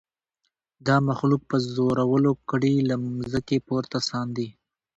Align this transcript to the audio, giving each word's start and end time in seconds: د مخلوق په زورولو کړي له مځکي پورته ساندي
د 0.85 0.87
مخلوق 1.07 1.41
په 1.51 1.57
زورولو 1.73 2.31
کړي 2.49 2.75
له 2.89 2.95
مځکي 3.17 3.57
پورته 3.67 3.97
ساندي 4.09 4.49